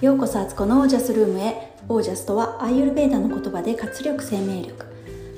[0.00, 1.72] ようこそアツコのオージャスルームへ。
[1.88, 4.86] オージャスとはアーユルベーダの言葉で活力生命力。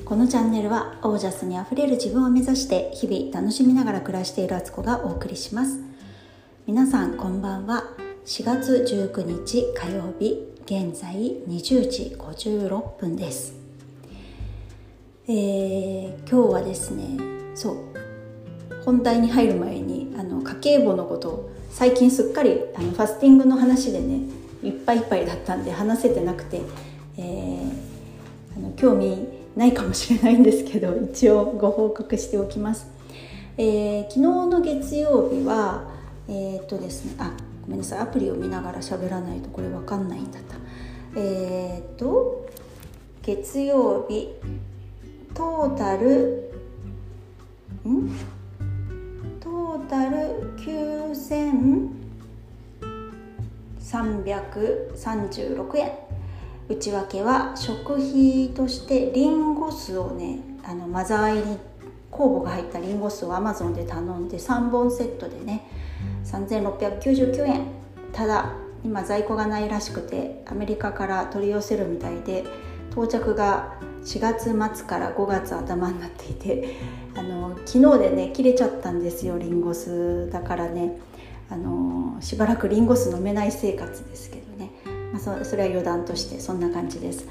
[0.05, 5.81] このチャンネルはオージャスにあふれる自分を目指して日々楽しみながら暮らしているアツコがお送りします。
[6.67, 7.85] 皆さんこんばんは。
[8.27, 11.15] 4月19日火曜日現在
[11.49, 13.55] 20時56分です。
[15.27, 17.17] えー、今日はですね
[17.55, 17.77] そう
[18.85, 26.61] 本題に入る前にあの家計簿のことを最近すっかりあのファスティングの話でねいっぱいいっぱいだったんで話せてなくて、
[27.17, 32.87] えー、あの興味ないかもしれないんですけど 一応ご報告しておきます。
[33.57, 35.91] えー、昨日の月曜日は
[36.29, 40.57] えー、っとですねあごめんなさいアプリを見ながら喋らないとこれわかんないんだった
[41.17, 42.47] えー、っと
[43.23, 44.31] 月曜日
[45.35, 46.53] トータル
[47.87, 48.11] ん？
[49.41, 52.00] トータル9000
[53.91, 55.93] 336円。
[56.69, 61.59] 内訳は食費としてリンゴ酢をねあのマザー入り
[62.13, 65.67] 酵母が入ったリンゴ酢をアマゾンで頼んで3本セットでね
[66.25, 67.67] 3699円。
[68.13, 68.53] ただ
[68.85, 72.45] 今在庫がないらしくてアメリカから取り寄せるみたいで
[72.93, 73.75] 到着が
[74.05, 76.77] 4月末から5月頭になっていて
[77.15, 80.99] あの昨日でね切れちゃったんですよリンゴ酢だからね。
[81.51, 84.71] あのしばらくリンゴ酢飲めない生活ですけどね、
[85.13, 87.27] まあ、そそれは余談としてそんな感じです。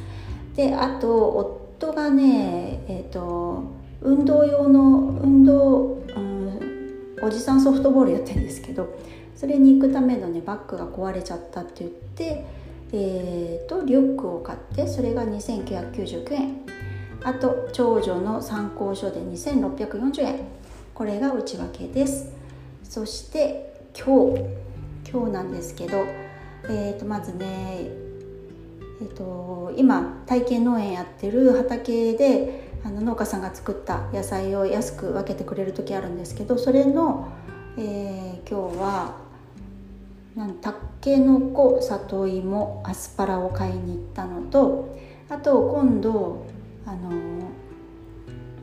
[0.56, 3.64] であと夫がねえっ、ー、と
[4.02, 8.98] 運動用の運動、うん、おじさんソフトボールやってるんですけど
[9.36, 12.46] それに行くためのねバッグが壊れちゃったって言って
[12.92, 16.58] えーと、リュックを買ってそれが2999円。
[17.24, 20.40] あと長女の参考書で2640円。
[20.94, 22.32] これが内訳です。
[22.84, 24.46] そして今日
[25.12, 26.06] 今日なんですけど、
[26.70, 27.90] えー、とまずね、
[29.02, 37.28] えーと、今体験農園やってる畑であの農家さんが作った野菜を安く分けてくれる時あるんですけどそれの、
[37.78, 39.18] えー、今日は
[40.62, 46.46] たけのこ里芋アスパラを買いに行ったのとあと今度
[46.86, 47.10] あの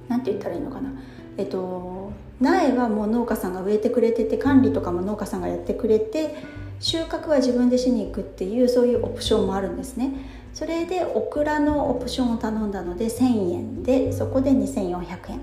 [0.09, 0.91] なんて言ったらいいのかな。
[1.37, 6.35] えっと苗はもう農家さんが植えてくれてて管理とかも農家さんがやってくれて
[6.81, 10.13] 収穫は自分でしに行くっていうそういうオプションもあるんですね。
[10.53, 15.41] それでオクラのオプションを頼んだので1000円でそこで2400円。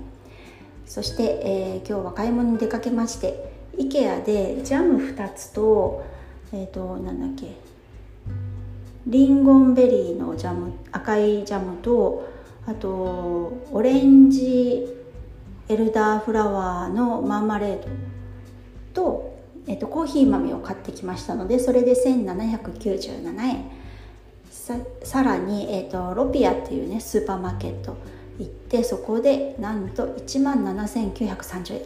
[0.86, 6.04] そして、えー、今日は買い物に出かけまして IKEA でジャム2つと
[6.52, 7.56] えっ、ー、となんだっけ
[9.06, 12.28] リンゴンベリーのジャム赤いジャムと
[12.66, 14.93] あとオレンジ
[15.74, 17.88] エルダーフラワーのマーマレード
[18.94, 23.64] と,、えーと、コーヒー豆を買ってきましたのでそれで1797円。
[24.50, 27.96] ささらに、えーと、ロピアっていうねスーパーマーケット
[28.38, 31.82] 行ってそこでなんと1万7930円。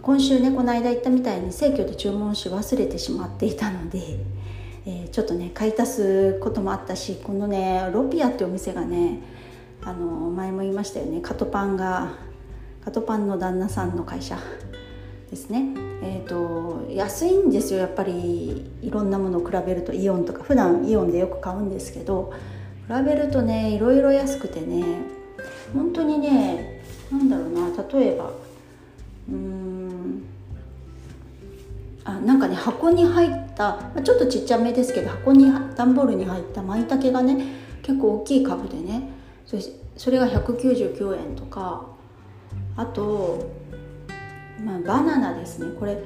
[0.00, 4.00] 今週ねこの間言ったみたいに生協で注文し忘れてしまっていたので、
[4.86, 9.20] えー、ちょっとね買い足すこともあったしこのねロピアってお店がね
[9.82, 12.29] あの前も言いましたよねカトパンが
[12.84, 14.38] カトパンの旦那さんの会社
[15.30, 15.74] ですね。
[16.02, 17.80] えーと、安いんですよ。
[17.80, 20.42] やっぱりいろんなものを比べるとイオンとか。
[20.42, 22.32] 普段イオンでよく買うんですけど
[22.88, 24.82] 比べるとねいろいろ安くてね
[25.72, 26.82] 本当にね
[27.12, 27.68] なんだろうな
[28.00, 28.32] 例えば
[29.28, 30.24] うん
[32.04, 37.44] あなんかね箱に入った、ちょっとちっちゃめですけど箱に段ボールに入った舞茸がね
[37.82, 39.10] 結構大きい株でね
[39.46, 39.62] それ
[39.96, 41.86] それが199円とか
[42.80, 43.50] あと、
[44.64, 45.70] まあ、バナナですね。
[45.78, 46.02] これ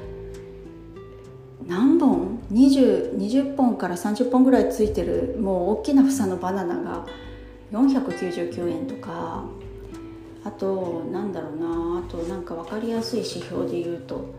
[1.69, 7.07] 何本？20, 20本から30本ぐらいついてるもう大きな房のバナナが
[7.71, 9.45] 499円とか。
[10.45, 12.05] あとなんだろうな。
[12.07, 14.35] あとなんか分かりやすい指標で言うと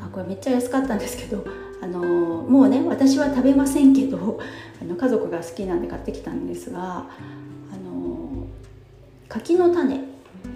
[0.00, 1.44] あこれめっちゃ安かったんですけど
[1.80, 4.40] あのもうね私は食べませんけど
[4.82, 7.06] あの家族が好きなんで買ってきたんですがあ
[7.84, 8.46] の
[9.28, 10.13] 柿の種。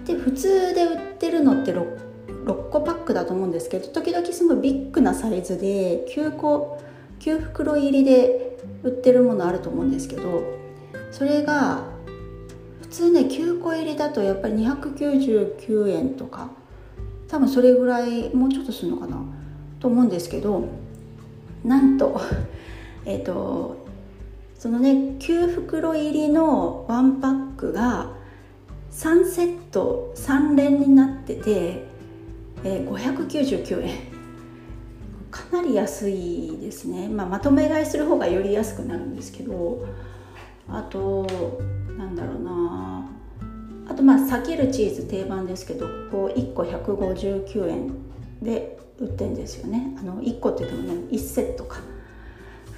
[0.09, 1.85] で普通で売ってるのって 6,
[2.45, 6.81] 6個パックだと思うんですけど時々すごいビッグなサイズで9個
[7.19, 10.41] 9袋入りで売ってるものあると思うんですけど
[11.11, 11.83] それが
[12.81, 16.49] 普通ね9個入りだとやっぱり299円とか
[17.27, 19.21] 多分それぐらいもうちょっとするのかな
[19.79, 20.67] と思うんですけど
[21.63, 22.19] なんと
[23.05, 23.77] えっ、と
[24.57, 28.17] そのね9袋入りのワンパックが
[28.99, 31.85] 3セット3連になってて、
[32.65, 33.97] えー、599円。
[35.31, 39.85] かなり安いですね、まあ、まとめ買いする方がより安くなるんですけど
[40.67, 41.25] あと
[41.97, 43.09] なんだろうな。
[43.87, 47.93] あとまあ避けるチーズ定番ですけどここ1個159円
[48.41, 49.95] で売ってるんですよね。
[49.97, 51.79] あの1個って言ってもね1セットか。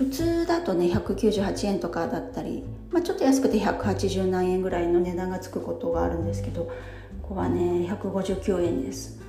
[0.02, 6.72] 普通だとね198円とかだったり、まあ、ちょっと安くて180何円ぐらいの値段がつくことがあるんですけど
[7.22, 9.22] ここはね159円です。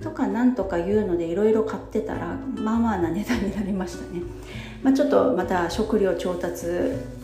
[0.00, 4.22] とかなんとか言うのでいろいろ買ってたらまあまあな値段になりましたね、
[4.82, 6.66] まあ、ちょっとまた食料調達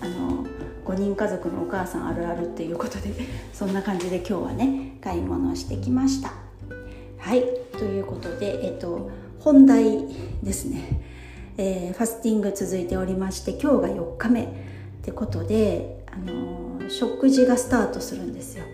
[0.00, 0.46] あの
[0.84, 3.12] 5人家族のお母さんあるあるっていうことで
[3.52, 6.34] そんな感じで今日はね買い物をしてきました。
[7.18, 7.42] はい。
[7.72, 9.10] ということでえっと
[9.40, 10.06] 本題
[10.42, 11.00] ですね、
[11.60, 14.46] えー、ファスティング続いておりまして今日が4日目っ
[15.02, 18.64] てことであの食事がスタートするんですよ、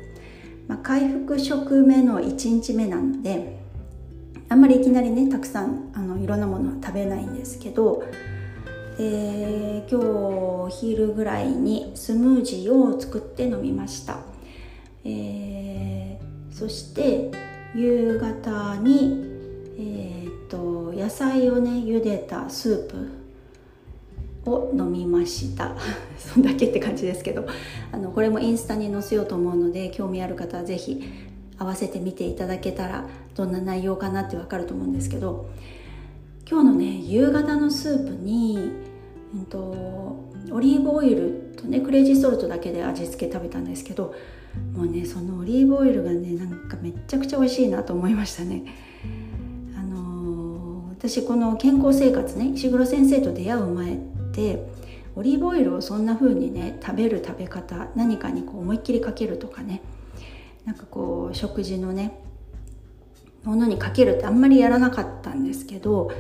[0.69, 3.59] まあ、回復食目の1日目なので
[4.51, 8.05] あんまりいきなりねたくさんあのいろんなものは食べないんですけど、
[8.99, 14.19] えー、今日昼ぐらいにスムージーを作って飲みました、
[15.05, 17.31] えー、そして
[17.75, 19.25] 夕方に、
[19.79, 22.91] えーと、野菜をね茹でたスー
[24.45, 25.77] プを飲みました。
[26.19, 27.47] そんだけって感じですけど。
[27.93, 31.03] あのこれもインスタに載せようと思うので興味ある方は是非
[31.59, 33.07] 合わせて見ていただけたら
[33.37, 35.47] どんな内容かなってわかると思うんですけど。
[36.49, 38.71] 今日のね夕方のスープに、
[39.35, 39.59] えっと、
[40.51, 44.15] オリーブオイルとねクレイジーソルトだけで味付け食べたんですけど
[44.75, 48.63] もうねそのオリーブオイルがねなんかめっちゃくちゃ美味しいなと思いましたね。
[51.07, 53.99] 私この健康生活ね石黒先生と出会う前っ
[54.33, 54.67] て
[55.15, 59.83] オリーブオイルをそんな風にね食べる食べ方何かにこう思いっきりかけるとかね
[60.65, 62.19] なんかこう食事のね
[63.43, 66.11] ものにかけるってあんまりやらなかったんですけど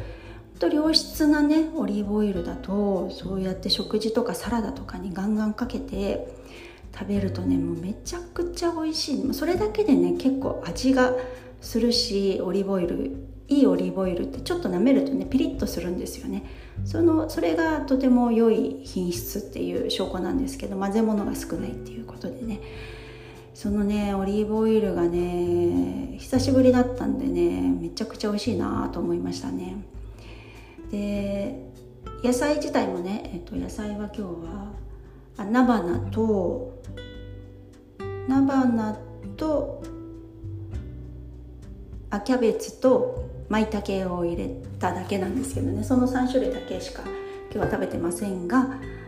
[0.59, 6.29] と良質なねオリーブオイルだとそうやって食事とかサラダとかにガンガンかけて
[6.93, 9.33] 食べるとねもうめちゃくちゃ美味しい。
[9.33, 11.15] それだけでね結構味が
[11.63, 16.45] するしオリーブオイルいいオリーブオイルってちょっと舐めるとねピリッとするんですよね。
[16.85, 22.61] そのそれがとても良い品質っていう証拠なんですけど混ぜ物が少ないっていうことでね。
[23.55, 29.77] そのねオリーブオイルがね久しぶりだったんでねめちゃくちゃ美味しいなと思いましたね。
[30.91, 31.71] で
[32.23, 34.73] 野菜自体もね、えっと、野菜は今日は
[35.37, 36.83] あ菜花と
[38.27, 38.99] 菜花
[39.37, 39.83] と
[42.11, 45.85] あキャベツと舞茸を入れただけなんですけどね。
[45.85, 47.03] その3種類だけしか
[47.53, 48.67] 今日は食べてませんが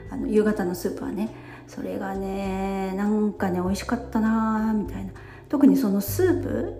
[0.08, 1.34] あの夕方のスープはね。
[1.66, 5.12] それがねなんかね美味しかったなみたいな。
[5.48, 6.74] 特にそのスープ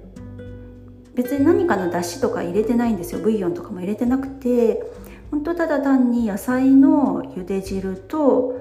[1.17, 3.21] 別に何かの出汁とか入れてないんですよ。
[3.21, 4.83] ブイヨンとかも入れてなくて。
[5.33, 8.57] 本当ただ単に野菜の茹で汁と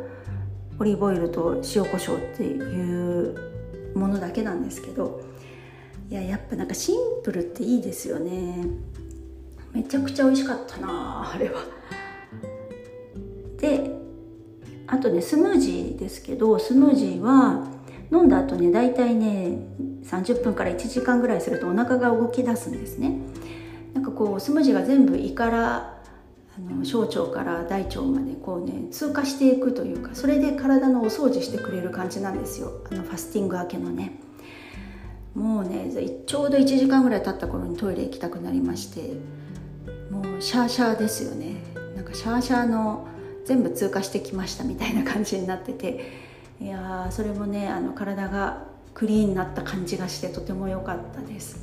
[0.80, 3.36] オリーブオイルと塩コショウっていう
[3.94, 5.22] ものだけなんですけど。
[6.10, 8.68] いややっぱなんかシンプルっていいですよね。
[9.76, 11.62] めちゃくちゃ美味しかったなあれは。
[13.58, 13.92] で
[14.88, 17.68] あとねスムージーですけどスムージーは
[18.12, 19.58] 飲んだ後ね大体ね
[20.04, 23.18] 30分から1時間ぐらいするとお腹が動き出すんですね。
[23.94, 26.02] なんかこうスムージーが全部胃から
[26.58, 32.72] あの小腸から大腸までこうね通過していくというかそれで体のお掃除してくれる感じなんですよ。
[32.90, 34.22] あのファスティング明けのね。
[35.34, 35.92] もうね
[36.26, 39.45] ちょうど1時間ぐらい経った頃にトイレ行きたくなりまして。
[40.24, 41.56] もうシャーシャーですよね。
[41.96, 43.08] なんかシャーシャーの
[43.46, 46.26] 全部通過してきましたみたいな感じになってて。
[46.62, 51.60] いやそれもねあの体がクリーンになった感じがしてとても良かったです。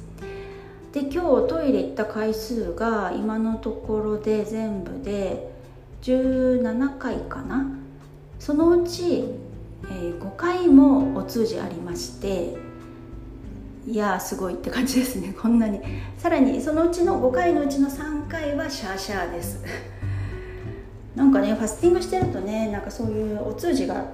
[0.92, 5.50] で今日トイレ行った回数が今のところで全部で
[6.02, 7.66] 17回かな。
[8.38, 9.24] そのうち、
[9.84, 12.56] え、5回もお通じありまして。
[13.86, 15.34] いやすごいって感じですね。
[15.40, 15.80] こんなに。
[16.18, 19.60] さらにそのうちの5回のうちの3回はシャーシャーです。
[21.16, 24.06] なんかねファスティングしてるとねなんかそういうお通じが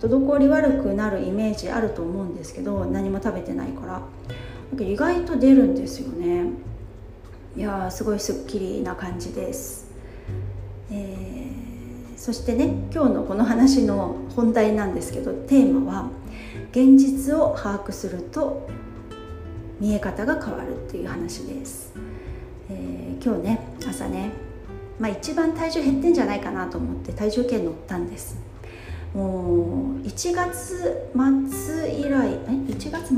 [0.00, 3.92] 滞り悪くなるイメージあると思うんですけど何も食べてないから。
[3.92, 6.50] なんか意外と出るんですよね。
[7.56, 9.86] いやすごいすっきりな感じです、
[10.90, 16.10] えー、そしてね今日のこの話の本題なんですけどテーマは
[16.72, 18.68] 現実を把握すると
[19.80, 21.92] 見え方が変わるっていう話です、
[22.70, 24.46] えー、今日ね朝ね
[24.98, 28.38] まあ、一番体重減ってんじゃないかなと思って体重計乗ったんです。
[29.14, 33.16] もう1月末以来え1月末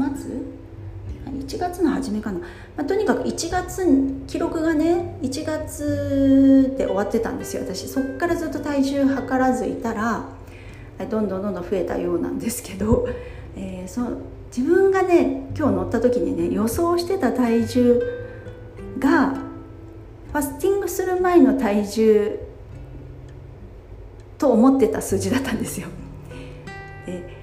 [1.27, 2.47] ？1月の初めかな、ま
[2.79, 3.85] あ、とにかく1月
[4.27, 7.87] 記録がね1月で終わってたんですよ私。
[7.87, 10.25] そっからずっと体重測らずいたら
[11.11, 13.09] どんどんどんどん増えたようなんですけど、
[13.57, 14.03] えー、そ
[14.57, 18.02] 自分がね今日乗った時にね予想してた体重
[18.99, 22.38] がファスティングする前の体重
[24.38, 25.88] と思ってた数字だったんですよ。
[27.07, 27.38] で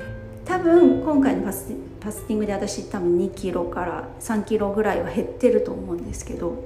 [0.46, 1.68] 多分今回のファス
[2.06, 6.64] ファスティングで私多分2キロから3キロぐらいは減ってると思うんですけど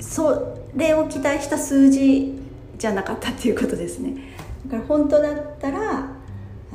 [0.00, 2.38] それを期待した数字
[2.76, 4.16] じゃなかったっていうことですね
[4.66, 6.15] だから本当だったら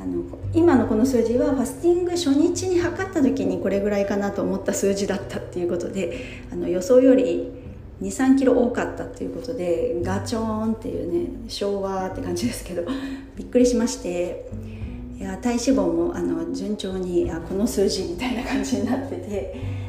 [0.02, 7.48] あの今のこの数字はファスティング初日に測った時にこれぐらいかなと思った数字だったっていうことであの予想より
[8.02, 12.82] 23キロ多かったっていうことでガチョーンっていうね昭和って感じですけど
[13.36, 14.50] びっくりしまして
[15.20, 19.82] いや体脂肪もあの順調にあこの数字みたいな感じになってて。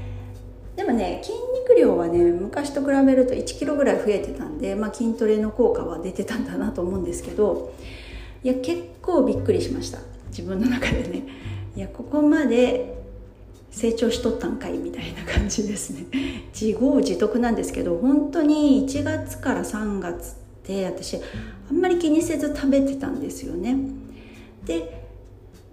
[0.75, 7.72] でもね筋肉量はね昔と比べると1キロぐらい増えてたんで、まあ、筋トレの効果は出てたんだなと思うんですけど
[8.44, 10.00] いや結構びっくりしました。
[10.30, 11.24] 自分の中でね。
[11.76, 13.02] いやここまで
[13.72, 16.06] 成長しとったんかいみたいな感じですね。
[16.54, 20.34] 自業自得なんですけど本当に1月から3月っ
[20.64, 23.78] て私あんまり気にせず食べてたんですよね。
[24.66, 25.04] で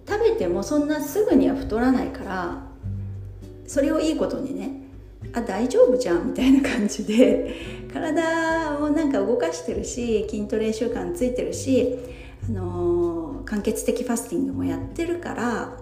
[0.07, 2.63] 食べてもそんなすぐには太らないから
[3.67, 4.81] それをいいことにね
[5.33, 7.55] あ大丈夫じゃんみたいな感じで
[7.93, 11.97] 体をなんか動かしてるし筋トレ習慣ついてるし、
[12.47, 15.77] あのー、間欠的ファスティングもやってるから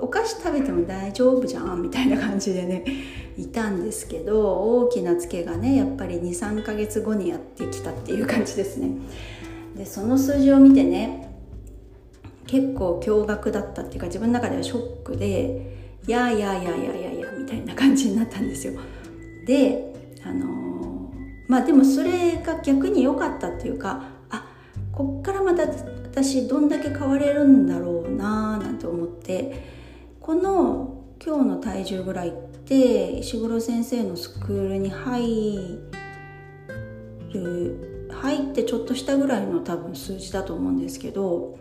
[0.00, 2.84] お菓子食べても大丈夫じゃんみたいな感じでね
[3.38, 8.90] いたんですけど大きなツケがねやっぱり23ヶ月後にやってきたっていう感じですね。
[9.76, 11.24] でその数字を見てね
[12.46, 15.74] 結構驚愕だったっていうか自分の中ではショックで
[16.06, 18.74] いやいやいやいやいやいやみたいな感じになったんですよ。
[19.46, 19.92] で
[20.24, 21.10] あのー、
[21.48, 24.13] まあでもそれが逆に良かったっていうか
[25.66, 29.64] 私どんだけ変われるんだろうなーなんて思って
[30.20, 32.32] この今日の体重ぐらいっ
[32.66, 35.80] て石黒先生のスクールに入
[37.32, 41.58] る入ってちょっとしたぐらいの多分数字だと思うんですけど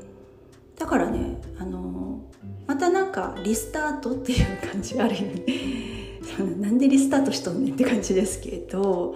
[0.77, 2.21] だからねあの
[2.67, 9.15] またなんかリスタートっていう感じある意味なんでリスタートしとんねんって感じですけど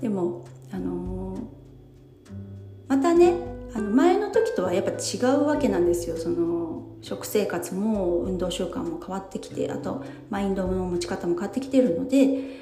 [0.00, 1.38] でもあの
[2.88, 3.34] またね
[3.74, 4.15] あの前
[4.56, 6.16] とはやっぱ違うわけなんですよ。
[6.16, 12.56] その食生活も運動習慣も変わってきてあとマインドの持ち方も変わってきてるので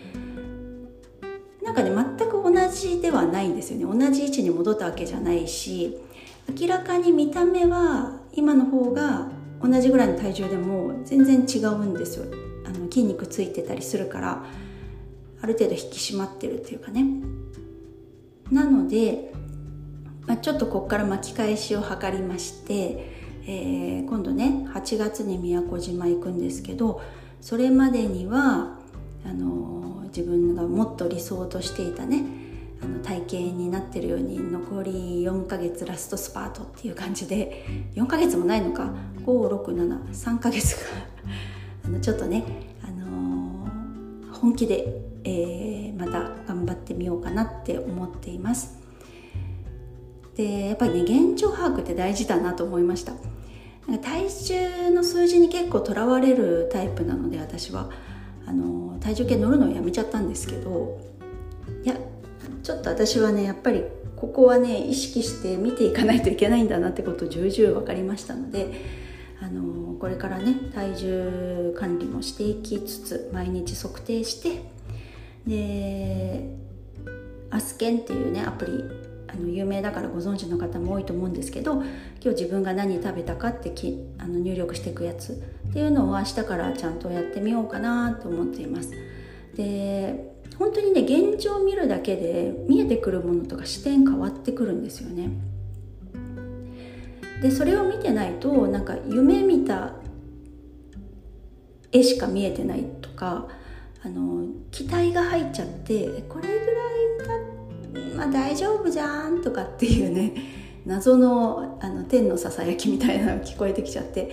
[1.63, 3.85] なんかね全く同じではないんですよね。
[3.99, 5.97] 同じ位置に戻ったわけじゃないし
[6.61, 9.31] 明らかに見た目は今の方が
[9.63, 12.27] 同じぐらいの体重でも全然違うんですよ。
[12.67, 14.45] あの筋肉ついてたりするから
[15.41, 15.83] ある程度引き
[16.13, 17.07] 締まってるっていうかね。
[18.51, 19.33] なので、
[20.27, 23.15] まあ、ちょっとここから巻き返しを図りまして
[23.47, 27.03] えー、今度ね8月に宮古島行くんですけど
[27.41, 28.79] それまでには
[29.25, 32.25] あの自分がもっと理想としていたね
[32.83, 37.65] あの体型になってるように残り4ヶ月ラストスパートっていう感じで
[37.95, 38.91] 4ヶ月もないのか
[39.27, 40.81] 5673ヶ月が
[41.85, 42.45] あのちょっとね、
[42.83, 48.84] あのー、本気で、えー、また頑張ってみようかなって思っています。
[50.37, 53.13] でやっぱりね現状把握って大事だなと思いました。
[53.87, 57.91] なんか体重の数字に結構とらわれるタイプなので私は。
[58.47, 61.01] あの体重計乗るのをやめちゃったんですけど
[61.85, 61.97] いや
[62.63, 63.85] ちょっと私はねやっぱり
[64.17, 68.73] ここはね意識して見ていかないといけないんだなってことを重々分かりましたので
[69.43, 74.63] あのこれからね体重管理もしていきつつ毎日測定して
[75.47, 76.57] で
[77.51, 78.73] アスケンっていうねアプリ
[79.35, 81.85] あの有名だからご存知の方も多いと思うんですけど今
[82.23, 88.93] 日自分が何食べたかってきあの入力していくやつっていうのを明日からちゃんとやってみようかなと思っています。
[89.57, 95.31] で本当にね現状を見るだけで見えてくるものとか視点変わってくるんですよね。
[97.43, 99.95] でそれを見てないとなんか夢見た
[101.93, 103.49] 絵しか見えてないとか
[104.03, 107.64] あの期待が入っちゃってこれぐらいだっ
[108.17, 110.33] まあ大丈夫じゃんとかっていうね
[110.87, 114.31] 謎のあの天のささやきみたいなのが聞こえてきちゃって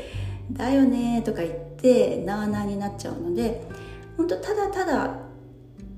[0.51, 3.61] だよねとか言ってなあなあになっちゃうので
[4.17, 5.15] 本当ただただ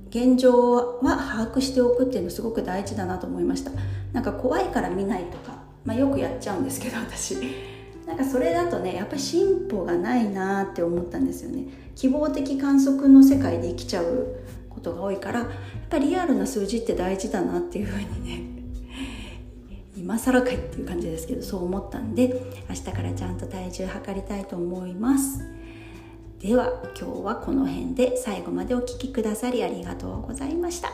[0.09, 3.71] 現状は把握しておくっていうのすごく大事だなと思いました。
[4.11, 7.35] なんか怖いから見ないとか、まあ、よくやっちゃうんですけど私。
[8.05, 11.65] なんかそれだとねやっぱり進歩がないなって思ったんですよね。
[11.95, 14.35] 希望的観測の世界で生きちゃう
[14.73, 15.49] ことが多いからやっ
[15.89, 18.41] ぱりリアルな数字って大事だなっていうふうにね
[19.95, 25.43] 今更かいっていう感じですけどそう思ったんで明日からちゃんと体重測りたいと思います。
[26.39, 30.89] では今日はこの辺で最後までお聴きくださりありがとうございました、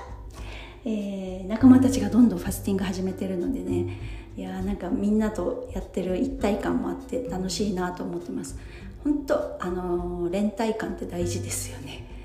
[0.86, 3.98] えー、仲間たちがどんどんファスティング始めてるのでね
[4.38, 8.60] いやーなんかみんなとやってる一体感もあって楽しいなと思ってます。
[9.04, 12.19] 本当あのー、連帯感って大事ですよね。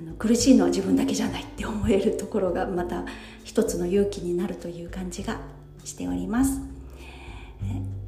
[0.00, 3.04] あの苦しいのは自分だけじゃないって思えるところがまた
[3.44, 5.40] 一つの勇気になるという感じが
[5.84, 6.60] しております。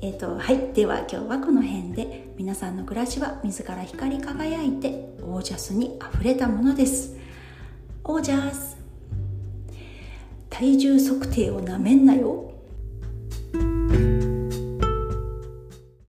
[0.03, 0.73] えーと、はい。
[0.73, 7.17] では今日はこの辺で皆さんの暮らしは自ら光り輝いてオージャスにあふれたものです。
[8.05, 8.79] オージャス。
[10.49, 12.50] 体重測定をなめんなよ。